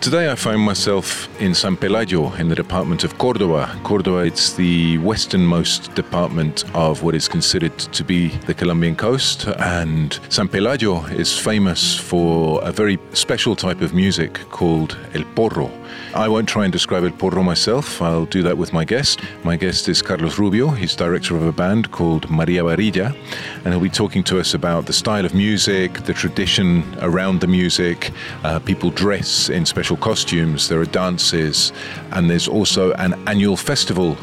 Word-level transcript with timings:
Today 0.00 0.30
I 0.30 0.34
find 0.34 0.62
myself 0.62 1.28
in 1.42 1.54
San 1.54 1.76
Pelayo 1.76 2.34
in 2.38 2.48
the 2.48 2.54
department 2.54 3.04
of 3.04 3.18
Cordoba. 3.18 3.78
Cordoba, 3.84 4.20
it's 4.20 4.54
the 4.54 4.96
westernmost 4.96 5.94
department 5.94 6.64
of 6.74 7.02
what 7.02 7.14
is 7.14 7.28
considered 7.28 7.78
to 7.78 8.02
be 8.02 8.28
the 8.46 8.54
Colombian 8.54 8.96
coast. 8.96 9.46
And 9.58 10.18
San 10.30 10.48
Pelayo 10.48 11.06
is 11.12 11.38
famous 11.38 11.98
for 11.98 12.64
a 12.64 12.72
very 12.72 12.98
special 13.12 13.54
type 13.54 13.82
of 13.82 13.92
music 13.92 14.40
called 14.48 14.96
El 15.12 15.24
Porro. 15.34 15.70
I 16.14 16.28
won't 16.28 16.48
try 16.48 16.64
and 16.64 16.72
describe 16.72 17.04
El 17.04 17.12
Porro 17.12 17.42
myself, 17.42 18.02
I'll 18.02 18.24
do 18.24 18.42
that 18.42 18.56
with 18.56 18.72
my 18.72 18.84
guest. 18.84 19.20
My 19.44 19.56
guest 19.56 19.88
is 19.88 20.02
Carlos 20.02 20.38
Rubio, 20.38 20.68
he's 20.70 20.96
director 20.96 21.36
of 21.36 21.44
a 21.44 21.52
band 21.52 21.90
called 21.90 22.28
Maria 22.30 22.62
Varilla, 22.62 23.14
and 23.64 23.74
he'll 23.74 23.80
be 23.80 23.88
talking 23.88 24.24
to 24.24 24.40
us 24.40 24.54
about 24.54 24.86
the 24.86 24.92
style 24.92 25.24
of 25.24 25.34
music, 25.34 25.92
the 26.04 26.14
tradition 26.14 26.84
around 27.00 27.40
the 27.40 27.46
music. 27.46 28.10
Uh, 28.42 28.58
people 28.58 28.90
dress 28.90 29.50
in 29.50 29.64
special 29.64 29.89
costumes, 29.96 30.68
there 30.68 30.80
are 30.80 30.86
dances, 30.86 31.72
and 32.12 32.28
there's 32.28 32.48
also 32.48 32.92
an 32.94 33.14
annual 33.26 33.56
festival, 33.56 34.16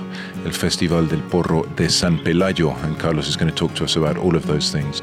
El 0.46 0.52
Festival 0.52 1.08
del 1.08 1.22
Porro 1.24 1.64
de 1.76 1.90
San 1.90 2.20
Pelayo, 2.20 2.76
and 2.84 2.98
Carlos 3.00 3.28
is 3.28 3.36
going 3.36 3.50
to 3.50 3.56
talk 3.56 3.74
to 3.76 3.84
us 3.84 3.96
about 3.96 4.18
all 4.18 4.36
of 4.36 4.46
those 4.48 4.72
things. 4.72 5.02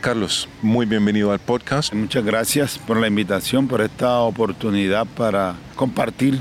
Carlos, 0.00 0.48
muy 0.62 0.86
bienvenido 0.86 1.32
al 1.32 1.38
podcast. 1.38 1.92
Muchas 1.92 2.24
gracias 2.24 2.78
por 2.78 2.96
la 2.98 3.08
invitación, 3.08 3.68
por 3.68 3.80
esta 3.80 4.20
oportunidad 4.20 5.06
para 5.06 5.56
compartir 5.76 6.40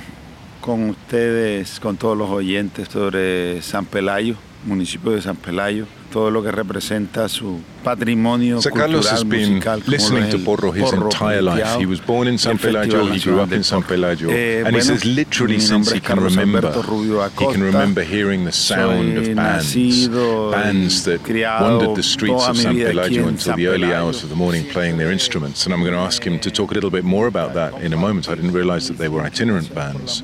con 0.62 0.90
ustedes, 0.90 1.80
con 1.80 1.98
todos 1.98 2.18
los 2.18 2.30
oyentes 2.30 2.88
sobre 2.88 3.62
San 3.62 3.86
Pelayo, 3.86 4.36
municipio 4.68 5.12
de 5.12 5.22
San 5.22 5.36
Pelayo, 5.36 5.88
todo 6.12 6.30
lo 6.30 6.44
que 6.44 6.52
representa 6.52 7.28
su 7.30 7.62
patrimonio 7.84 8.62
so 8.62 8.70
cultural, 8.70 8.92
Carlos 8.92 9.12
has 9.12 9.24
been 9.24 9.54
musical, 9.54 9.82
listening 9.88 10.30
to 10.30 10.40
Porro 10.40 10.72
his 10.72 10.84
Porro 10.84 11.06
entire 11.06 11.42
life. 11.42 11.78
He 11.78 11.86
was 11.86 12.00
born 12.00 12.28
in 12.28 12.38
San 12.38 12.54
el 12.54 12.58
Pelayo. 12.60 13.12
He 13.14 13.20
grew 13.20 13.40
up 13.40 13.52
in 13.52 13.64
San. 13.64 13.82
Pelayo. 13.82 14.30
Eh, 14.30 14.66
and 14.66 14.76
he 14.76 14.82
says 14.82 15.06
literally 15.06 15.60
since 15.60 15.92
he 15.92 16.00
can 16.00 16.20
remember, 16.20 16.62
Rubio 16.88 17.28
he 17.30 17.46
can 17.54 17.64
remember 17.64 18.04
hearing 18.04 18.46
the 18.46 18.52
sound 18.52 19.18
of 19.18 19.36
bands, 19.36 20.08
bands 20.08 21.04
that 21.06 21.22
wandered 21.62 21.96
the 21.96 22.04
streets 22.04 22.48
of 22.48 22.58
San 22.58 22.76
Pelayo 22.76 23.28
until 23.28 23.38
San 23.38 23.58
the 23.58 23.68
early 23.68 23.94
hours 23.94 24.24
of 24.24 24.30
the 24.30 24.36
morning 24.36 24.66
playing 24.66 24.98
their 24.98 25.12
instruments. 25.12 25.66
And 25.66 25.74
I'm 25.74 25.82
going 25.82 25.94
to 25.94 26.00
ask 26.00 26.26
him 26.26 26.40
to 26.40 26.52
talk 26.52 26.72
a 26.72 26.74
little 26.74 26.92
bit 26.92 27.04
more 27.04 27.28
about 27.28 27.54
that 27.54 27.74
in 27.82 27.94
a 27.94 27.98
moment. 27.98 28.30
I 28.30 28.36
didn't 28.36 28.54
realize 28.54 28.88
that 28.88 28.98
they 28.98 29.10
were 29.10 29.22
itinerant 29.22 29.74
bands. 29.74 30.24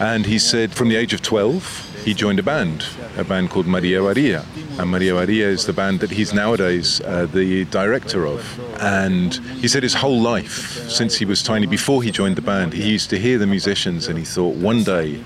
And 0.00 0.26
he 0.26 0.38
said 0.38 0.72
from 0.72 0.88
the 0.88 0.96
age 0.96 1.12
of 1.12 1.22
12, 1.22 1.87
he 2.04 2.14
joined 2.14 2.38
a 2.38 2.42
band, 2.42 2.84
a 3.16 3.24
band 3.24 3.50
called 3.50 3.66
Maria 3.66 4.00
Varilla. 4.00 4.44
And 4.78 4.90
Maria 4.90 5.12
Varilla 5.12 5.48
is 5.48 5.66
the 5.66 5.72
band 5.72 6.00
that 6.00 6.10
he's 6.10 6.32
nowadays 6.32 7.00
uh, 7.02 7.26
the 7.26 7.64
director 7.66 8.26
of. 8.26 8.40
And 8.80 9.34
he 9.60 9.68
said 9.68 9.82
his 9.82 9.94
whole 9.94 10.20
life, 10.20 10.88
since 10.88 11.16
he 11.16 11.24
was 11.24 11.42
tiny, 11.42 11.66
before 11.66 12.02
he 12.02 12.10
joined 12.10 12.36
the 12.36 12.42
band, 12.42 12.72
he 12.72 12.90
used 12.90 13.10
to 13.10 13.18
hear 13.18 13.38
the 13.38 13.46
musicians 13.46 14.08
and 14.08 14.18
he 14.18 14.24
thought, 14.24 14.54
one 14.56 14.84
day 14.84 15.22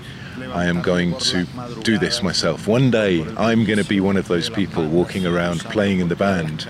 I 0.53 0.65
am 0.65 0.81
going 0.81 1.17
to 1.17 1.45
do 1.81 1.97
this 1.97 2.21
myself. 2.21 2.67
One 2.67 2.91
day 2.91 3.23
I'm 3.37 3.65
going 3.65 3.79
to 3.79 3.85
be 3.85 3.99
one 3.99 4.17
of 4.17 4.27
those 4.27 4.49
people 4.49 4.87
walking 4.87 5.25
around 5.25 5.61
playing 5.61 5.99
in 5.99 6.09
the 6.09 6.15
band. 6.15 6.67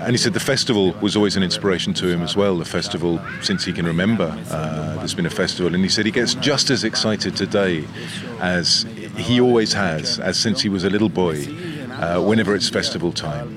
And 0.00 0.12
he 0.12 0.16
said 0.16 0.32
the 0.32 0.40
festival 0.40 0.92
was 1.02 1.14
always 1.14 1.36
an 1.36 1.42
inspiration 1.42 1.92
to 1.94 2.08
him 2.08 2.22
as 2.22 2.34
well. 2.34 2.56
The 2.56 2.64
festival, 2.64 3.20
since 3.42 3.64
he 3.64 3.72
can 3.72 3.84
remember, 3.84 4.34
uh, 4.50 4.96
there's 4.96 5.14
been 5.14 5.26
a 5.26 5.30
festival. 5.30 5.74
And 5.74 5.84
he 5.84 5.90
said 5.90 6.06
he 6.06 6.12
gets 6.12 6.34
just 6.34 6.70
as 6.70 6.84
excited 6.84 7.36
today 7.36 7.84
as 8.40 8.86
he 9.20 9.40
always 9.40 9.72
has, 9.72 10.18
as 10.18 10.38
since 10.38 10.60
he 10.60 10.68
was 10.68 10.84
a 10.84 10.90
little 10.90 11.08
boy, 11.08 11.46
uh, 11.92 12.20
whenever 12.20 12.54
it's 12.54 12.68
festival 12.68 13.12
time. 13.12 13.56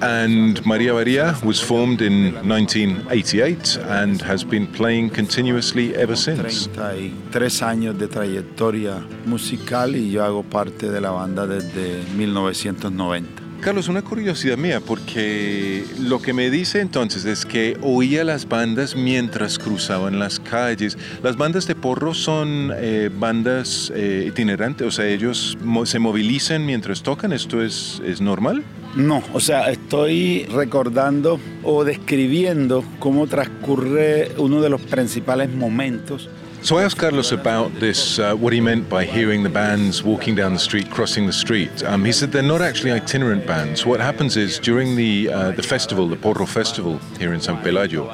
And 0.00 0.64
Maria 0.64 0.92
Maria 0.92 1.34
was 1.42 1.60
formed 1.60 2.02
in 2.02 2.34
1988 2.46 3.78
and 3.82 4.22
has 4.22 4.44
been 4.44 4.66
playing 4.68 5.10
continuously 5.10 5.94
ever 5.96 6.14
since. 6.14 6.68
33 6.68 7.62
años 7.62 7.98
de 7.98 8.06
trayectoria 8.06 9.04
musical 9.26 9.96
y 9.96 10.10
yo 10.10 10.24
hago 10.24 10.44
parte 10.44 10.88
de 10.88 11.00
la 11.00 11.10
banda 11.10 11.46
desde 11.46 12.04
1990. 12.16 13.47
Carlos, 13.60 13.88
una 13.88 14.02
curiosidad 14.02 14.56
mía, 14.56 14.80
porque 14.80 15.84
lo 16.00 16.22
que 16.22 16.32
me 16.32 16.48
dice 16.48 16.80
entonces 16.80 17.24
es 17.24 17.44
que 17.44 17.76
oía 17.82 18.22
las 18.22 18.48
bandas 18.48 18.94
mientras 18.94 19.58
cruzaban 19.58 20.20
las 20.20 20.38
calles. 20.38 20.96
¿Las 21.24 21.36
bandas 21.36 21.66
de 21.66 21.74
porro 21.74 22.14
son 22.14 22.72
eh, 22.76 23.10
bandas 23.12 23.92
eh, 23.94 24.26
itinerantes? 24.28 24.86
O 24.86 24.90
sea, 24.92 25.06
ellos 25.06 25.58
se 25.84 25.98
movilizan 25.98 26.64
mientras 26.64 27.02
tocan. 27.02 27.32
¿Esto 27.32 27.60
es, 27.60 28.00
es 28.06 28.20
normal? 28.20 28.62
No, 28.94 29.22
o 29.32 29.40
sea, 29.40 29.70
estoy 29.70 30.46
recordando 30.52 31.40
o 31.64 31.84
describiendo 31.84 32.84
cómo 33.00 33.26
transcurre 33.26 34.32
uno 34.38 34.62
de 34.62 34.70
los 34.70 34.80
principales 34.82 35.52
momentos 35.52 36.30
So 36.60 36.76
I 36.76 36.82
asked 36.82 36.98
Carlos 36.98 37.30
about 37.30 37.72
this, 37.74 38.18
uh, 38.18 38.34
what 38.34 38.52
he 38.52 38.60
meant 38.60 38.88
by 38.90 39.04
hearing 39.04 39.42
the 39.42 39.48
bands 39.48 40.02
walking 40.02 40.34
down 40.34 40.52
the 40.52 40.58
street, 40.58 40.90
crossing 40.90 41.26
the 41.26 41.32
street. 41.32 41.84
Um, 41.84 42.04
he 42.04 42.12
said 42.12 42.32
they're 42.32 42.42
not 42.42 42.60
actually 42.60 42.90
itinerant 42.90 43.46
bands. 43.46 43.86
What 43.86 44.00
happens 44.00 44.36
is 44.36 44.58
during 44.58 44.96
the 44.96 45.30
uh, 45.30 45.52
the 45.52 45.62
festival, 45.62 46.08
the 46.08 46.16
Porro 46.16 46.46
Festival 46.46 46.98
here 47.18 47.32
in 47.32 47.40
San 47.40 47.62
Pelayo, 47.62 48.10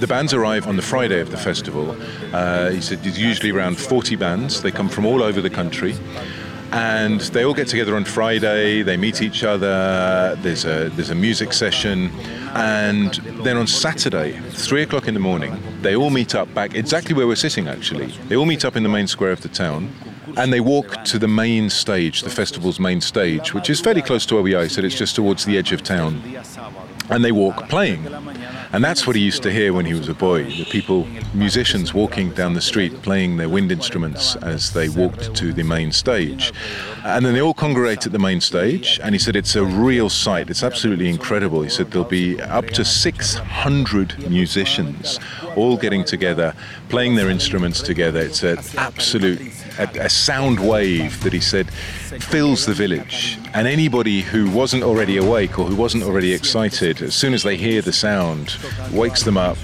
the 0.00 0.06
bands 0.06 0.34
arrive 0.34 0.66
on 0.66 0.76
the 0.76 0.82
Friday 0.82 1.20
of 1.20 1.30
the 1.30 1.36
festival. 1.36 1.96
Uh, 2.34 2.70
he 2.70 2.80
said 2.80 3.02
there's 3.02 3.18
usually 3.18 3.50
around 3.50 3.78
40 3.78 4.16
bands. 4.16 4.62
They 4.62 4.72
come 4.72 4.88
from 4.88 5.06
all 5.06 5.22
over 5.22 5.40
the 5.40 5.50
country. 5.50 5.94
And 6.72 7.20
they 7.20 7.44
all 7.44 7.54
get 7.54 7.68
together 7.68 7.94
on 7.94 8.04
Friday. 8.04 8.82
They 8.82 8.96
meet 8.96 9.22
each 9.22 9.44
other. 9.44 10.36
There's 10.42 10.64
a 10.64 10.90
there's 10.90 11.10
a 11.10 11.14
music 11.14 11.52
session, 11.52 12.10
and 12.56 13.12
then 13.44 13.56
on 13.56 13.66
Saturday, 13.66 14.38
three 14.50 14.82
o'clock 14.82 15.08
in 15.08 15.14
the 15.14 15.20
morning, 15.20 15.58
they 15.82 15.94
all 15.94 16.10
meet 16.10 16.34
up 16.34 16.52
back 16.54 16.74
exactly 16.74 17.14
where 17.14 17.26
we're 17.26 17.36
sitting. 17.36 17.68
Actually, 17.68 18.06
they 18.28 18.36
all 18.36 18.46
meet 18.46 18.64
up 18.64 18.76
in 18.76 18.82
the 18.82 18.88
main 18.88 19.06
square 19.06 19.30
of 19.30 19.42
the 19.42 19.48
town, 19.48 19.92
and 20.36 20.52
they 20.52 20.60
walk 20.60 21.04
to 21.04 21.18
the 21.18 21.28
main 21.28 21.68
stage, 21.68 22.22
the 22.22 22.30
festival's 22.30 22.80
main 22.80 23.00
stage, 23.00 23.52
which 23.52 23.68
is 23.68 23.80
fairly 23.80 24.02
close 24.02 24.24
to 24.26 24.34
where 24.34 24.42
we 24.42 24.54
are. 24.54 24.68
So 24.68 24.80
it's 24.82 24.94
just 24.94 25.14
towards 25.14 25.44
the 25.44 25.58
edge 25.58 25.72
of 25.72 25.82
town, 25.82 26.22
and 27.10 27.24
they 27.24 27.32
walk 27.32 27.68
playing. 27.68 28.04
And 28.76 28.84
that's 28.84 29.06
what 29.06 29.16
he 29.16 29.22
used 29.22 29.42
to 29.44 29.50
hear 29.50 29.72
when 29.72 29.86
he 29.86 29.94
was 29.94 30.06
a 30.10 30.12
boy 30.12 30.44
the 30.44 30.66
people, 30.66 31.06
musicians 31.32 31.94
walking 31.94 32.28
down 32.32 32.52
the 32.52 32.60
street 32.60 32.92
playing 33.00 33.38
their 33.38 33.48
wind 33.48 33.72
instruments 33.72 34.36
as 34.36 34.74
they 34.74 34.90
walked 34.90 35.34
to 35.36 35.54
the 35.54 35.64
main 35.64 35.92
stage. 35.92 36.52
And 37.02 37.24
then 37.24 37.32
they 37.32 37.40
all 37.40 37.54
congregate 37.54 38.04
at 38.04 38.12
the 38.12 38.18
main 38.18 38.42
stage, 38.42 39.00
and 39.02 39.14
he 39.14 39.18
said 39.18 39.34
it's 39.34 39.56
a 39.56 39.64
real 39.64 40.10
sight. 40.10 40.50
It's 40.50 40.62
absolutely 40.62 41.08
incredible. 41.08 41.62
He 41.62 41.70
said 41.70 41.90
there'll 41.90 42.06
be 42.06 42.38
up 42.42 42.66
to 42.66 42.84
600 42.84 44.30
musicians 44.30 45.18
all 45.56 45.76
getting 45.76 46.04
together, 46.04 46.54
playing 46.88 47.14
their 47.14 47.30
instruments 47.30 47.80
together. 47.80 48.20
It's 48.20 48.42
an 48.42 48.58
absolute 48.76 49.40
a, 49.78 50.04
a 50.04 50.08
sound 50.08 50.60
wave 50.60 51.22
that 51.22 51.32
he 51.32 51.40
said 51.40 51.70
fills 51.70 52.66
the 52.66 52.74
village. 52.74 53.38
And 53.54 53.66
anybody 53.66 54.20
who 54.20 54.50
wasn't 54.50 54.82
already 54.82 55.16
awake 55.16 55.58
or 55.58 55.64
who 55.64 55.76
wasn't 55.76 56.04
already 56.04 56.32
excited, 56.32 57.02
as 57.02 57.14
soon 57.14 57.34
as 57.34 57.42
they 57.42 57.56
hear 57.56 57.82
the 57.82 57.92
sound, 57.92 58.56
wakes 58.92 59.22
them 59.22 59.36
up. 59.36 59.58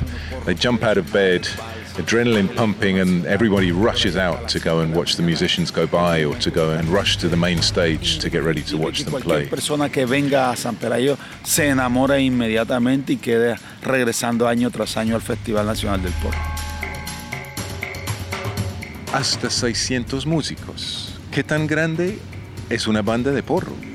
They 0.44 0.55
jump 0.55 0.83
out 0.83 0.99
of 0.99 1.12
bed, 1.12 1.49
adrenaline 1.97 2.49
pumping, 2.55 2.99
and 2.99 3.27
everybody 3.27 3.73
rushes 3.73 4.17
out 4.17 4.49
to 4.49 4.59
go 4.59 4.81
and 4.81 4.94
watch 4.94 5.17
the 5.17 5.23
musicians 5.23 5.71
go 5.71 5.87
by 5.87 6.25
or 6.25 6.35
to 6.37 6.50
go 6.50 6.71
and 6.71 6.89
rush 6.89 7.17
to 7.19 7.29
the 7.29 7.37
main 7.37 7.61
stage 7.62 8.19
to 8.19 8.31
get 8.31 8.43
ready 8.43 8.62
to 8.62 8.77
watch 8.77 9.05
them 9.05 9.21
play. 9.21 9.47
persona 9.47 9.91
que 9.91 10.06
venga 10.06 10.50
a 10.50 10.56
San 10.56 10.77
Pelayo 10.77 11.17
se 11.44 11.69
enamora 11.69 12.19
inmediatamente 12.19 13.12
y 13.15 13.17
queda 13.17 13.59
regresando 13.83 14.49
año 14.49 14.71
tras 14.71 14.97
año 14.97 15.15
al 15.15 15.23
Festival 15.23 15.67
Nacional 15.67 16.03
del 16.03 16.12
Porro. 16.15 16.39
Hasta 19.12 19.50
600 19.50 20.25
músicos. 20.25 21.15
¿Qué 21.31 21.45
tan 21.45 21.67
grande 21.67 22.19
es 22.71 22.87
una 22.87 23.03
banda 23.03 23.31
de 23.31 23.43
porro? 23.43 23.92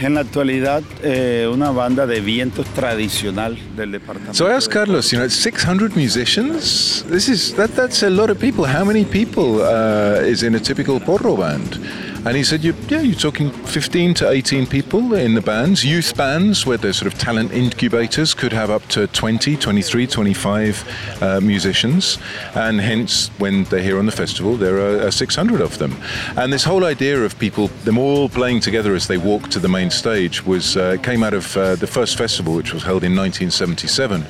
En 0.00 0.14
la 0.14 0.20
actualidad, 0.22 0.82
eh, 1.02 1.46
una 1.52 1.70
banda 1.72 2.06
de 2.06 2.20
vientos 2.20 2.66
tradicional 2.74 3.58
del 3.76 3.92
departamento. 3.92 4.32
So 4.34 4.48
I 4.48 4.52
asked 4.52 4.72
Carlos, 4.72 5.12
you 5.12 5.18
know, 5.18 5.28
600 5.28 5.94
musicians. 5.94 7.04
This 7.10 7.28
is 7.28 7.54
that. 7.56 7.70
That's 7.76 8.02
a 8.02 8.08
lot 8.08 8.30
of 8.30 8.38
people. 8.38 8.64
How 8.64 8.82
many 8.82 9.04
people 9.04 9.60
uh, 9.60 10.26
is 10.26 10.42
in 10.42 10.54
a 10.54 10.60
typical 10.60 11.00
porro 11.00 11.36
band? 11.36 11.78
And 12.26 12.36
he 12.36 12.44
said, 12.44 12.62
you, 12.62 12.74
yeah, 12.88 13.00
you're 13.00 13.18
talking 13.18 13.50
15 13.50 14.12
to 14.14 14.28
18 14.28 14.66
people 14.66 15.14
in 15.14 15.34
the 15.34 15.40
bands, 15.40 15.82
youth 15.82 16.14
bands, 16.14 16.66
where 16.66 16.76
the 16.76 16.92
sort 16.92 17.10
of 17.10 17.18
talent 17.18 17.50
incubators 17.50 18.34
could 18.34 18.52
have 18.52 18.68
up 18.68 18.86
to 18.88 19.06
20, 19.06 19.56
23, 19.56 20.06
25 20.06 21.22
uh, 21.22 21.40
musicians. 21.40 22.18
And 22.54 22.78
hence, 22.78 23.28
when 23.38 23.64
they're 23.64 23.82
here 23.82 23.98
on 23.98 24.04
the 24.04 24.12
festival, 24.12 24.56
there 24.56 24.76
are 24.76 25.06
uh, 25.06 25.10
600 25.10 25.62
of 25.62 25.78
them. 25.78 25.96
And 26.36 26.52
this 26.52 26.62
whole 26.62 26.84
idea 26.84 27.22
of 27.22 27.38
people, 27.38 27.68
them 27.84 27.96
all 27.96 28.28
playing 28.28 28.60
together 28.60 28.94
as 28.94 29.08
they 29.08 29.16
walk 29.16 29.48
to 29.50 29.58
the 29.58 29.68
main 29.68 29.88
stage, 29.88 30.44
was 30.44 30.76
uh, 30.76 30.98
came 31.02 31.22
out 31.22 31.32
of 31.32 31.56
uh, 31.56 31.74
the 31.76 31.86
first 31.86 32.18
festival, 32.18 32.54
which 32.54 32.74
was 32.74 32.82
held 32.82 33.02
in 33.02 33.16
1977. 33.16 34.26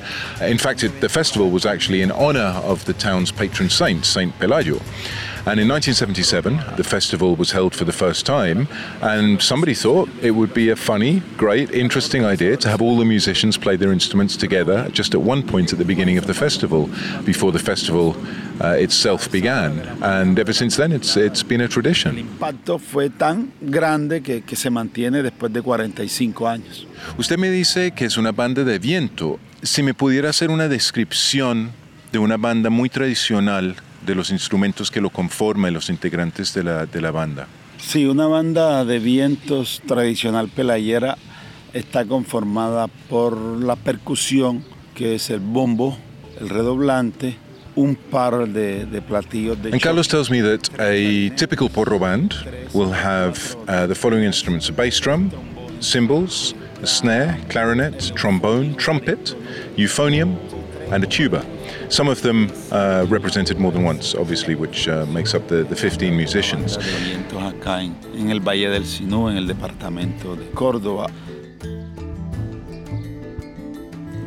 In 0.49 0.57
fact, 0.57 0.85
it, 0.85 1.01
the 1.01 1.09
festival 1.09 1.51
was 1.51 1.65
actually 1.65 2.01
in 2.01 2.11
honor 2.11 2.61
of 2.63 2.85
the 2.85 2.93
town's 2.93 3.33
patron 3.33 3.69
saint, 3.69 4.05
Saint 4.05 4.33
Pelayo. 4.39 4.81
And 5.43 5.59
in 5.59 5.67
1977, 5.67 6.77
the 6.77 6.83
festival 6.83 7.35
was 7.35 7.51
held 7.51 7.73
for 7.73 7.83
the 7.83 7.91
first 7.91 8.27
time, 8.27 8.67
and 9.01 9.41
somebody 9.41 9.73
thought 9.73 10.07
it 10.21 10.31
would 10.31 10.53
be 10.53 10.69
a 10.69 10.75
funny, 10.75 11.23
great, 11.35 11.71
interesting 11.71 12.23
idea 12.23 12.57
to 12.57 12.69
have 12.69 12.79
all 12.79 12.95
the 12.95 13.05
musicians 13.05 13.57
play 13.57 13.75
their 13.75 13.91
instruments 13.91 14.37
together 14.37 14.87
just 14.91 15.15
at 15.15 15.21
one 15.21 15.41
point 15.41 15.73
at 15.73 15.79
the 15.79 15.85
beginning 15.85 16.19
of 16.19 16.27
the 16.27 16.33
festival, 16.35 16.91
before 17.25 17.51
the 17.51 17.57
festival 17.57 18.15
uh, 18.61 18.75
itself 18.77 19.31
began. 19.31 19.79
And 20.03 20.37
ever 20.37 20.53
since 20.53 20.77
then, 20.77 20.91
it's, 20.91 21.17
it's 21.17 21.41
been 21.41 21.61
a 21.61 21.67
tradition. 21.67 22.17
El 22.17 22.19
impacto 22.19 22.77
fue 22.77 23.09
tan 23.09 23.51
grande 23.61 24.21
que, 24.21 24.41
que 24.41 24.55
se 24.55 24.69
mantiene 24.69 25.23
después 25.23 25.51
de 25.51 25.63
45 25.63 26.47
años. 26.47 26.85
Usted 27.17 27.39
me 27.39 27.49
dice 27.49 27.93
que 27.95 28.05
es 28.05 28.15
una 28.15 28.31
banda 28.31 28.63
de 28.63 28.77
viento. 28.77 29.39
Si 29.63 29.81
me 29.81 29.95
pudiera 29.95 30.29
hacer 30.29 30.51
una 30.51 30.67
descripción 30.67 31.71
de 32.11 32.19
una 32.19 32.37
banda 32.37 32.69
muy 32.69 32.89
tradicional 32.89 33.75
de 34.05 34.15
los 34.15 34.31
instrumentos 34.31 34.89
que 34.89 35.01
lo 35.01 35.09
conforman, 35.09 35.73
los 35.73 35.89
integrantes 35.89 36.53
de 36.53 36.63
la, 36.63 36.85
de 36.85 37.01
la 37.01 37.11
banda. 37.11 37.47
Sí, 37.77 38.05
una 38.05 38.27
banda 38.27 38.85
de 38.85 38.99
vientos 38.99 39.81
tradicional 39.87 40.49
pelayera 40.49 41.17
está 41.73 42.05
conformada 42.05 42.87
por 43.09 43.37
la 43.37 43.75
percusión, 43.75 44.63
que 44.95 45.15
es 45.15 45.29
el 45.29 45.39
bombo, 45.39 45.97
el 46.39 46.49
redoblante, 46.49 47.37
un 47.75 47.95
par 47.95 48.47
de, 48.47 48.85
de 48.85 49.01
platillos 49.01 49.61
de 49.61 49.71
And 49.71 49.81
Carlos 49.81 50.07
tells 50.07 50.29
me 50.29 50.41
that 50.41 50.69
a 50.79 51.29
typical 51.35 51.69
porro 51.69 51.97
band 51.97 52.35
will 52.73 52.91
have 52.91 53.55
uh, 53.67 53.87
the 53.87 53.95
following 53.95 54.25
instruments 54.25 54.69
a 54.69 54.73
bass 54.73 54.99
drum, 54.99 55.31
cymbals, 55.79 56.53
a 56.81 56.87
snare, 56.87 57.39
clarinet, 57.49 58.13
trombone, 58.15 58.75
trumpet, 58.75 59.35
euphonium, 59.77 60.37
and 60.91 61.03
a 61.03 61.07
tuba. 61.07 61.45
Some 61.89 62.07
of 62.07 62.21
them 62.21 62.51
uh, 62.71 63.05
represented 63.09 63.59
more 63.59 63.71
than 63.71 63.83
once, 63.83 64.13
obviously, 64.15 64.55
which 64.55 64.87
uh, 64.87 65.05
makes 65.07 65.33
up 65.33 65.47
the, 65.47 65.63
the 65.63 65.75
15 65.75 66.15
musicians. 66.15 66.77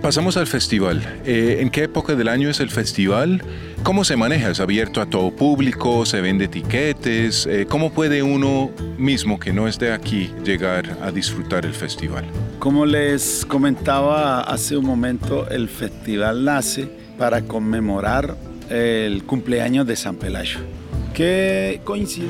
Pasamos 0.04 0.36
al 0.36 0.46
festival. 0.46 1.00
Eh, 1.24 1.60
¿En 1.60 1.70
qué 1.70 1.84
época 1.84 2.14
del 2.14 2.28
año 2.28 2.50
es 2.50 2.60
el 2.60 2.68
festival? 2.68 3.42
¿Cómo 3.84 4.04
se 4.04 4.16
maneja? 4.16 4.50
¿Es 4.50 4.60
abierto 4.60 5.00
a 5.00 5.06
todo 5.06 5.34
público? 5.34 6.04
¿Se 6.04 6.20
vende 6.20 6.46
tiquetes? 6.46 7.46
Eh, 7.46 7.64
¿Cómo 7.66 7.90
puede 7.90 8.22
uno 8.22 8.70
mismo 8.98 9.40
que 9.40 9.54
no 9.54 9.66
es 9.66 9.78
de 9.78 9.94
aquí 9.94 10.30
llegar 10.44 10.98
a 11.00 11.10
disfrutar 11.10 11.64
el 11.64 11.72
festival? 11.72 12.26
Como 12.58 12.84
les 12.84 13.46
comentaba 13.46 14.42
hace 14.42 14.76
un 14.76 14.84
momento, 14.84 15.48
el 15.48 15.70
festival 15.70 16.44
nace 16.44 16.86
para 17.16 17.40
conmemorar 17.40 18.36
el 18.68 19.24
cumpleaños 19.24 19.86
de 19.86 19.96
San 19.96 20.16
Pelayo, 20.16 20.58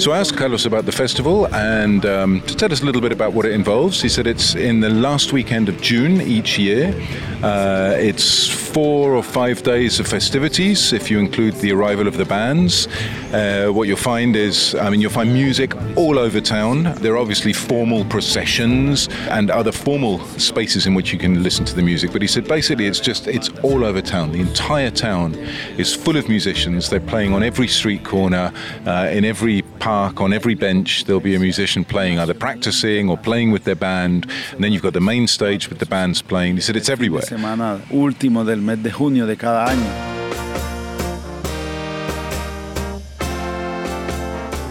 So 0.00 0.12
I 0.12 0.18
asked 0.18 0.36
Carlos 0.36 0.66
about 0.66 0.84
the 0.84 0.92
festival 0.92 1.46
and 1.54 2.04
um, 2.06 2.40
to 2.42 2.54
tell 2.54 2.72
us 2.72 2.82
a 2.82 2.84
little 2.84 3.00
bit 3.00 3.12
about 3.12 3.32
what 3.32 3.46
it 3.46 3.52
involves. 3.52 4.02
He 4.02 4.08
said 4.08 4.26
it's 4.26 4.54
in 4.54 4.80
the 4.80 4.90
last 4.90 5.32
weekend 5.32 5.68
of 5.68 5.80
June 5.80 6.20
each 6.20 6.58
year. 6.58 6.94
Uh, 7.42 7.94
it's 7.98 8.48
four 8.48 9.14
or 9.14 9.22
five 9.22 9.62
days 9.62 10.00
of 10.00 10.06
festivities 10.06 10.92
if 10.92 11.10
you 11.10 11.18
include 11.18 11.54
the 11.56 11.72
arrival 11.72 12.06
of 12.06 12.16
the 12.16 12.24
bands. 12.24 12.88
Uh, 13.32 13.68
what 13.68 13.88
you'll 13.88 13.96
find 13.96 14.36
is, 14.36 14.74
I 14.74 14.90
mean, 14.90 15.00
you'll 15.00 15.10
find 15.10 15.32
music 15.32 15.74
all 15.96 16.18
over 16.18 16.40
town. 16.40 16.84
There 17.02 17.14
are 17.14 17.18
obviously 17.18 17.52
formal 17.52 18.04
processions 18.06 19.08
and 19.30 19.50
other 19.50 19.72
formal 19.72 20.20
spaces 20.38 20.86
in 20.86 20.94
which 20.94 21.12
you 21.12 21.18
can 21.18 21.42
listen 21.42 21.64
to 21.66 21.74
the 21.74 21.82
music. 21.82 22.12
But 22.12 22.22
he 22.22 22.28
said 22.28 22.46
basically 22.46 22.86
it's 22.86 23.00
just, 23.00 23.28
it's 23.28 23.48
all 23.62 23.84
over 23.84 24.02
town. 24.02 24.32
The 24.32 24.40
entire 24.40 24.90
town 24.90 25.34
is 25.78 25.94
full 25.94 26.16
of 26.16 26.28
musicians. 26.28 26.90
They're 26.90 27.00
playing 27.00 27.32
on 27.32 27.42
every 27.42 27.68
street 27.68 28.04
corner, 28.04 28.52
uh, 28.86 29.08
in 29.12 29.24
every 29.24 29.62
park, 29.78 30.20
on 30.20 30.32
every 30.32 30.54
bench. 30.54 31.04
There'll 31.04 31.20
be 31.20 31.34
a 31.34 31.40
musician 31.40 31.84
playing, 31.84 32.18
either 32.18 32.34
practicing 32.34 33.08
or 33.08 33.16
playing 33.16 33.52
with 33.52 33.64
their 33.64 33.76
band. 33.76 34.26
And 34.52 34.62
then 34.62 34.72
you've 34.72 34.82
got 34.82 34.92
the 34.92 35.00
main 35.00 35.26
stage 35.26 35.68
with 35.68 35.78
the 35.78 35.86
bands 35.86 36.22
playing. 36.22 36.56
He 36.56 36.60
said 36.60 36.76
it's 36.76 36.88
everywhere. 36.88 37.22
semana 37.22 37.80
último 37.90 38.44
del 38.44 38.60
mes 38.60 38.82
de 38.82 38.90
junio 38.90 39.26
de 39.26 39.36
cada 39.36 39.66
año. 39.70 40.14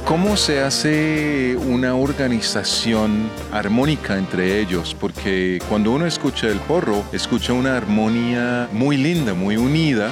¿Cómo 0.05 0.38
se 0.38 0.59
hace 0.59 1.57
una 1.57 1.95
organización 1.95 3.29
armónica 3.51 4.17
entre 4.17 4.60
ellos? 4.60 4.95
Porque 5.00 5.60
cuando 5.69 5.91
uno 5.91 6.05
escucha 6.05 6.50
el 6.50 6.60
porro, 6.60 7.03
escucha 7.13 7.53
una 7.53 7.77
armonía 7.77 8.67
muy 8.74 8.98
linda, 8.98 9.33
muy 9.33 9.57
unida. 9.57 10.10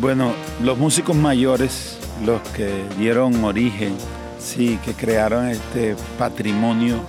Bueno, 0.00 0.32
los 0.62 0.78
músicos 0.78 1.16
mayores, 1.16 1.93
los 2.24 2.40
que 2.50 2.84
dieron 2.98 3.42
origen, 3.44 3.96
sí, 4.38 4.78
que 4.84 4.92
crearon 4.92 5.48
este 5.48 5.96
patrimonio 6.18 7.00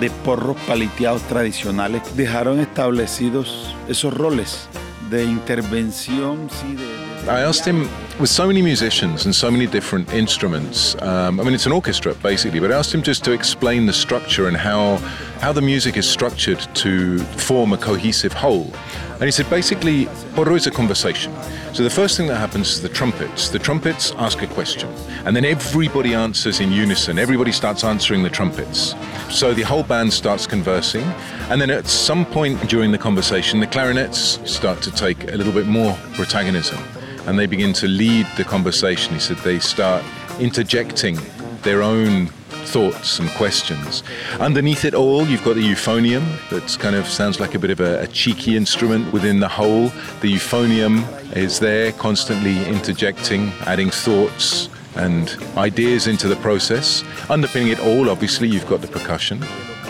de 0.00 0.10
porros 0.10 0.56
paliteados 0.66 1.22
tradicionales, 1.22 2.02
dejaron 2.16 2.60
establecidos 2.60 3.74
esos 3.88 4.12
roles 4.12 4.68
de 5.10 5.24
intervención, 5.24 6.48
sí, 6.50 6.74
de, 6.74 7.03
I 7.26 7.40
asked 7.40 7.64
him, 7.64 7.88
with 8.20 8.28
so 8.28 8.46
many 8.46 8.60
musicians 8.60 9.24
and 9.24 9.34
so 9.34 9.50
many 9.50 9.66
different 9.66 10.12
instruments, 10.12 10.94
um, 11.00 11.40
I 11.40 11.42
mean, 11.42 11.54
it's 11.54 11.64
an 11.64 11.72
orchestra 11.72 12.14
basically, 12.16 12.60
but 12.60 12.70
I 12.70 12.76
asked 12.76 12.94
him 12.94 13.02
just 13.02 13.24
to 13.24 13.32
explain 13.32 13.86
the 13.86 13.94
structure 13.94 14.46
and 14.46 14.54
how, 14.54 14.96
how 15.40 15.50
the 15.50 15.62
music 15.62 15.96
is 15.96 16.06
structured 16.06 16.60
to 16.74 17.20
form 17.20 17.72
a 17.72 17.78
cohesive 17.78 18.34
whole. 18.34 18.70
And 19.14 19.22
he 19.22 19.30
said 19.30 19.48
basically, 19.48 20.04
porro 20.34 20.54
is 20.54 20.66
a 20.66 20.70
conversation. 20.70 21.32
So 21.72 21.82
the 21.82 21.88
first 21.88 22.18
thing 22.18 22.26
that 22.26 22.36
happens 22.36 22.68
is 22.72 22.82
the 22.82 22.90
trumpets. 22.90 23.48
The 23.48 23.58
trumpets 23.58 24.12
ask 24.18 24.42
a 24.42 24.46
question, 24.46 24.90
and 25.24 25.34
then 25.34 25.46
everybody 25.46 26.12
answers 26.12 26.60
in 26.60 26.70
unison. 26.72 27.18
Everybody 27.18 27.52
starts 27.52 27.84
answering 27.84 28.22
the 28.22 28.30
trumpets. 28.30 28.94
So 29.30 29.54
the 29.54 29.62
whole 29.62 29.82
band 29.82 30.12
starts 30.12 30.46
conversing, 30.46 31.04
and 31.48 31.58
then 31.58 31.70
at 31.70 31.86
some 31.86 32.26
point 32.26 32.68
during 32.68 32.92
the 32.92 32.98
conversation, 32.98 33.60
the 33.60 33.66
clarinets 33.66 34.38
start 34.44 34.82
to 34.82 34.90
take 34.90 35.32
a 35.32 35.36
little 35.36 35.54
bit 35.54 35.66
more 35.66 35.96
protagonism 36.12 36.78
and 37.26 37.38
they 37.38 37.46
begin 37.46 37.72
to 37.74 37.86
lead 37.86 38.26
the 38.36 38.44
conversation. 38.44 39.14
He 39.14 39.20
said 39.20 39.36
they 39.38 39.58
start 39.58 40.04
interjecting 40.38 41.18
their 41.62 41.82
own 41.82 42.26
thoughts 42.64 43.18
and 43.18 43.28
questions. 43.30 44.02
Underneath 44.40 44.84
it 44.84 44.94
all, 44.94 45.26
you've 45.26 45.44
got 45.44 45.54
the 45.54 45.62
euphonium 45.62 46.24
that 46.50 46.76
kind 46.80 46.96
of 46.96 47.06
sounds 47.06 47.40
like 47.40 47.54
a 47.54 47.58
bit 47.58 47.70
of 47.70 47.80
a, 47.80 48.02
a 48.02 48.06
cheeky 48.08 48.56
instrument 48.56 49.12
within 49.12 49.40
the 49.40 49.48
whole. 49.48 49.88
The 50.20 50.34
euphonium 50.34 51.04
is 51.36 51.60
there 51.60 51.92
constantly 51.92 52.64
interjecting, 52.66 53.52
adding 53.66 53.90
thoughts 53.90 54.68
and 54.96 55.36
ideas 55.56 56.06
into 56.06 56.28
the 56.28 56.36
process. 56.36 57.04
Underpinning 57.28 57.68
it 57.68 57.80
all, 57.80 58.10
obviously, 58.10 58.48
you've 58.48 58.66
got 58.66 58.80
the 58.80 58.88
percussion. 58.88 59.42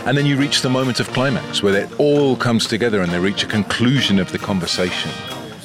And 0.07 0.19
then 0.19 0.27
you 0.27 0.37
reach 0.37 0.61
the 0.61 0.71
moment 0.71 1.01
of 1.01 1.09
climax 1.09 1.63
where 1.63 1.75
it 1.75 1.99
all 1.99 2.37
comes 2.37 2.67
together 2.67 3.01
and 3.01 3.11
they 3.11 3.19
reach 3.19 3.43
a 3.43 3.47
conclusion 3.47 4.19
of 4.19 4.31
the 4.33 4.39
conversation. 4.39 5.11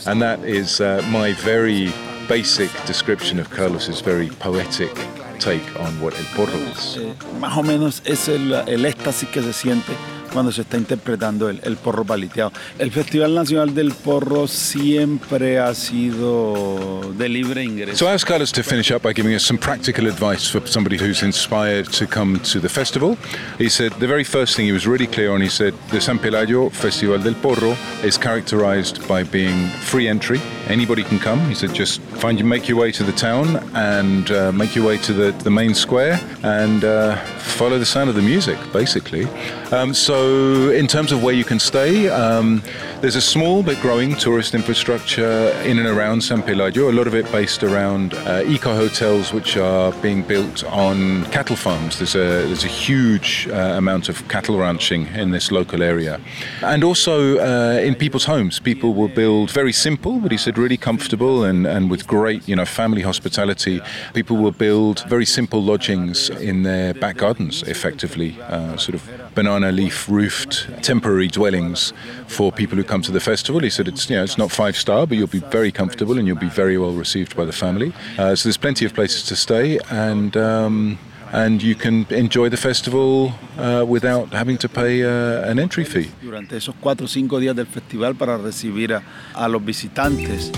And 0.08 0.22
that 0.22 0.40
is 0.44 0.82
uh, 0.82 1.02
my 1.10 1.34
very 1.34 1.92
basic 2.28 2.70
description 2.86 3.40
of 3.40 3.50
Carlos's 3.50 4.02
very 4.02 4.30
poetic 4.40 4.94
take 5.40 5.80
on 5.80 6.00
what 6.02 6.14
el 6.14 6.26
porro 6.36 6.60
is. 6.72 6.98
Eh, 6.98 7.14
más 7.40 7.58
o 7.58 7.64
menos 7.64 8.02
es 8.06 8.28
el, 8.28 8.54
el 8.54 8.86
éxtasis 8.86 9.30
que 9.30 9.42
se 9.42 9.54
siente 9.54 9.94
cuando 10.30 10.52
se 10.52 10.62
está 10.62 10.78
interpretando 10.78 11.50
el, 11.50 11.78
porro 11.78 12.06
paliteado. 12.06 12.52
El 12.78 12.92
Festival 12.92 13.34
Nacional 13.36 13.74
del 13.74 13.94
Porro 13.94 14.48
siempre 14.48 15.60
ha 15.60 15.74
sido 15.74 17.14
de 17.18 17.30
libre 17.30 17.64
ingreso. 17.64 17.98
So 17.98 18.08
I 18.08 18.14
asked 18.14 18.28
Carlos 18.28 18.52
to 18.54 18.64
finish 18.64 18.92
up 18.92 19.04
by 19.04 19.14
giving 19.14 19.36
us 19.36 19.44
some 19.44 19.60
practical 19.60 20.08
advice 20.08 20.50
for 20.50 20.66
somebody 20.68 20.98
who's 20.98 21.24
inspired 21.24 21.90
to 21.92 22.06
come 22.08 22.40
to 22.52 22.60
the 22.60 22.70
festival. 22.70 23.18
He 23.58 23.70
said 23.70 23.92
the 24.00 24.08
very 24.08 24.24
first 24.24 24.56
thing 24.56 24.66
he 24.66 24.74
was 24.74 24.86
really 24.86 25.08
clear 25.08 25.32
on, 25.32 25.42
he 25.42 25.50
said 25.50 25.74
the 25.92 26.02
San 26.02 26.20
Pelayo 26.20 26.72
Festival 26.72 27.20
del 27.20 27.36
Porro 27.36 27.76
is 28.04 28.18
characterized 28.18 29.08
by 29.08 29.24
being 29.24 29.68
free 29.82 30.08
entry. 30.08 30.40
Anybody 30.70 31.04
can 31.04 31.18
come. 31.18 31.40
He 31.48 31.56
said 31.56 31.74
just 31.74 32.00
find 32.22 32.38
you 32.38 32.46
make 32.46 32.68
your 32.68 32.78
way 32.78 32.92
to 32.92 33.04
the 33.04 33.12
town 33.12 33.56
and 33.76 34.30
uh, 34.30 34.52
make 34.52 34.76
your 34.76 34.86
way 34.86 34.98
to 34.98 35.14
the, 35.14 35.32
the 35.44 35.50
main 35.50 35.74
square 35.74 36.20
and 36.44 36.84
uh, 36.84 37.16
follow 37.40 37.80
the 37.80 37.86
sound 37.86 38.08
of 38.08 38.16
the 38.16 38.22
music, 38.22 38.58
basically. 38.72 39.26
Um, 39.72 39.94
so, 39.94 40.70
in 40.70 40.88
terms 40.88 41.12
of 41.12 41.24
where 41.24 41.34
you 41.34 41.44
can 41.44 41.60
stay, 41.60 42.08
um, 42.10 42.62
there's 43.02 43.16
a 43.16 43.22
small 43.22 43.64
but 43.64 43.80
growing 43.82 44.16
tourist 44.16 44.54
infrastructure 44.54 45.50
in 45.64 45.80
and 45.80 45.88
around 45.88 46.22
San 46.22 46.44
Pelayo, 46.44 46.90
a 46.90 46.92
lot 46.92 47.08
of 47.08 47.16
it 47.16 47.30
based 47.32 47.64
around 47.64 48.14
uh, 48.14 48.44
eco 48.46 48.76
hotels 48.76 49.34
which 49.34 49.58
are 49.58 49.92
being 50.02 50.22
built 50.22 50.64
on 50.66 51.26
cattle 51.32 51.56
farms. 51.56 51.98
There's 51.98 52.16
a, 52.16 52.46
there's 52.48 52.64
a 52.64 52.68
huge 52.68 53.48
uh, 53.48 53.56
amount 53.78 54.08
of 54.10 54.28
cattle 54.28 54.58
ranching 54.58 55.08
in 55.08 55.32
this 55.32 55.52
local 55.52 55.82
area. 55.82 56.22
And 56.62 56.84
also 56.84 57.40
uh, 57.40 57.80
in 57.80 57.96
people's 57.96 58.26
homes, 58.26 58.60
people 58.60 58.94
will 58.94 59.08
build 59.08 59.50
very 59.50 59.74
simple, 59.74 60.20
but 60.20 60.32
he 60.32 60.38
said 60.38 60.59
really 60.60 60.78
comfortable 60.78 61.44
and, 61.44 61.66
and 61.66 61.90
with 61.90 62.06
great 62.08 62.48
you 62.48 62.56
know, 62.56 62.66
family 62.66 63.02
hospitality. 63.02 63.82
People 64.14 64.38
will 64.38 64.52
build 64.52 65.04
very 65.08 65.26
simple 65.26 65.64
lodgings 65.64 66.30
in 66.30 66.64
their 66.64 66.94
back 66.94 67.18
gardens, 67.18 67.64
effectively, 67.64 68.40
uh, 68.42 68.78
sort 68.78 68.96
of 68.96 69.10
banana 69.36 69.72
leaf 69.72 70.10
roofed 70.10 70.68
temporary 70.84 71.28
dwellings 71.28 71.94
for 72.28 72.52
people 72.52 72.78
who 72.78 72.84
come 72.84 73.02
to 73.02 73.12
the 73.12 73.20
festival. 73.20 73.62
He 73.62 73.70
said 73.70 73.88
it's 73.88 74.10
you 74.10 74.16
know 74.16 74.24
it's 74.24 74.38
not 74.38 74.52
five 74.52 74.76
star, 74.76 75.08
but 75.08 75.18
you'll 75.18 75.28
be 75.28 75.40
very 75.40 75.72
comfortable 75.72 76.18
and 76.18 76.28
you'll 76.28 76.38
be 76.38 76.50
very 76.50 76.78
well 76.78 76.94
received 76.94 77.36
by 77.36 77.46
the 77.46 77.54
family. 77.54 77.94
Uh, 78.18 78.36
so 78.36 78.48
there's 78.48 78.58
plenty 78.58 78.86
of 78.86 78.94
places 78.94 79.24
to 79.24 79.36
stay 79.36 79.80
and. 79.90 80.36
Um, 80.36 81.00
and 81.32 81.62
you 81.62 81.76
can 81.76 82.06
enjoy 82.10 82.50
the 82.50 82.58
festival 82.58 83.34
uh, 83.58 83.86
without 83.88 84.34
having 84.34 84.58
to 84.58 84.68
pay 84.68 85.04
uh, 85.04 85.50
an 85.50 85.60
entry 85.60 85.86
fee. 85.86 86.10
Durante 86.22 86.58
esos 86.58 86.76
cuatro 86.80 87.06
o 87.06 87.08
cinco 87.08 87.40
días 87.40 87.56
del 87.56 87.68
festival 87.68 88.16
para 88.16 88.38
recibir 88.38 88.94
a, 88.94 89.04
a 89.34 89.48
los 89.48 89.64
visitantes. 89.64 90.52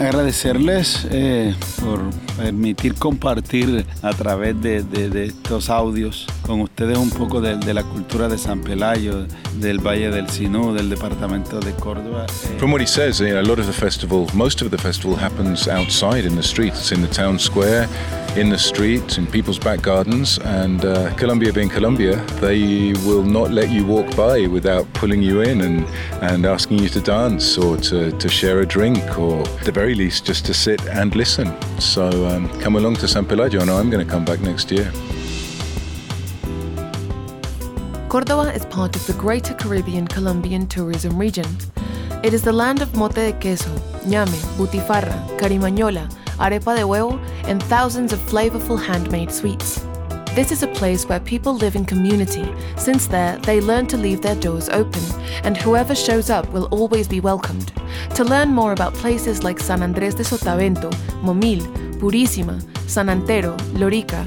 agradecerles 0.00 1.06
eh, 1.10 1.54
por 1.78 2.00
permitir 2.38 2.94
compartir 2.94 3.84
a 4.00 4.12
través 4.14 4.60
de, 4.62 4.82
de, 4.82 5.10
de, 5.10 5.26
estos 5.26 5.68
audios 5.68 6.26
con 6.50 6.62
ustedes 6.62 6.98
un 6.98 7.10
poco 7.10 7.40
de, 7.40 7.56
de, 7.58 7.72
la 7.72 7.84
cultura 7.84 8.26
de 8.26 8.36
San 8.36 8.60
Pelayo, 8.60 9.24
del 9.60 9.78
Valle 9.78 10.10
del 10.10 10.28
Sinú, 10.28 10.74
del 10.74 10.90
departamento 10.90 11.60
de 11.60 11.70
Córdoba. 11.74 12.26
Eh. 12.26 12.58
From 12.58 12.72
what 12.72 12.80
he 12.80 12.88
says, 12.88 13.20
know, 13.20 13.38
a 13.38 13.42
lot 13.42 13.60
of 13.60 13.66
the 13.66 13.72
festival, 13.72 14.26
most 14.34 14.60
of 14.60 14.72
the 14.72 14.76
festival 14.76 15.14
happens 15.14 15.68
outside 15.68 16.24
in 16.24 16.34
the 16.34 16.42
streets, 16.42 16.90
in 16.90 17.02
the 17.02 17.08
town 17.08 17.38
square. 17.38 17.86
in 18.36 18.48
the 18.48 18.58
street, 18.58 19.18
in 19.18 19.26
people's 19.26 19.58
back 19.58 19.82
gardens. 19.82 20.38
And 20.38 20.84
uh, 20.84 21.12
Colombia 21.16 21.52
being 21.52 21.68
Colombia, 21.68 22.14
they 22.40 22.92
will 23.04 23.24
not 23.24 23.50
let 23.50 23.70
you 23.70 23.84
walk 23.84 24.14
by 24.14 24.46
without 24.46 24.86
pulling 24.92 25.20
you 25.20 25.40
in 25.40 25.60
and, 25.60 25.84
and 26.22 26.46
asking 26.46 26.78
you 26.78 26.88
to 26.90 27.00
dance 27.00 27.58
or 27.58 27.76
to, 27.76 28.12
to 28.12 28.28
share 28.28 28.60
a 28.60 28.66
drink 28.66 29.18
or 29.18 29.40
at 29.40 29.64
the 29.64 29.72
very 29.72 29.96
least 29.96 30.26
just 30.26 30.46
to 30.46 30.54
sit 30.54 30.80
and 30.86 31.16
listen. 31.16 31.52
So 31.80 32.08
um, 32.28 32.48
come 32.60 32.76
along 32.76 32.96
to 32.96 33.08
San 33.08 33.24
Pelayo. 33.24 33.66
Know 33.66 33.78
I'm 33.78 33.90
going 33.90 34.04
to 34.04 34.10
come 34.10 34.24
back 34.24 34.40
next 34.40 34.70
year. 34.70 34.92
Córdoba 38.10 38.52
is 38.52 38.66
part 38.66 38.96
of 38.96 39.06
the 39.06 39.12
Greater 39.12 39.54
Caribbean 39.54 40.04
Colombian 40.04 40.66
tourism 40.66 41.16
region. 41.16 41.46
It 42.24 42.34
is 42.34 42.42
the 42.42 42.52
land 42.52 42.82
of 42.82 42.96
mote 42.96 43.14
de 43.14 43.32
queso, 43.34 43.70
ñame, 44.04 44.36
butifarra, 44.58 45.14
carimañola, 45.38 46.10
arepa 46.36 46.74
de 46.74 46.82
huevo, 46.82 47.20
and 47.44 47.62
thousands 47.62 48.12
of 48.12 48.18
flavorful 48.28 48.76
handmade 48.76 49.30
sweets. 49.30 49.86
This 50.34 50.50
is 50.50 50.64
a 50.64 50.74
place 50.74 51.08
where 51.08 51.20
people 51.20 51.54
live 51.54 51.76
in 51.76 51.84
community, 51.84 52.52
since 52.76 53.06
there 53.06 53.38
they 53.44 53.60
learn 53.60 53.86
to 53.86 53.96
leave 53.96 54.22
their 54.22 54.34
doors 54.34 54.68
open, 54.70 55.04
and 55.44 55.56
whoever 55.56 55.94
shows 55.94 56.30
up 56.30 56.50
will 56.50 56.66
always 56.72 57.06
be 57.06 57.20
welcomed. 57.20 57.72
To 58.16 58.24
learn 58.24 58.48
more 58.48 58.72
about 58.72 58.94
places 58.94 59.44
like 59.44 59.60
San 59.60 59.82
Andrés 59.82 60.16
de 60.16 60.24
Sotavento, 60.24 60.90
Momil, 61.22 61.62
Purísima, 62.00 62.60
San 62.88 63.08
Antero, 63.08 63.56
Lorica, 63.78 64.26